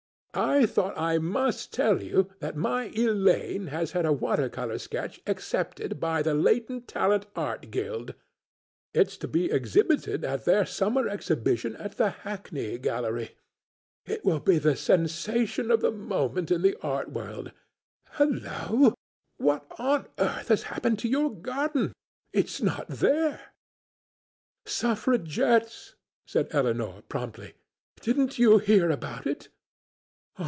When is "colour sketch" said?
4.47-5.21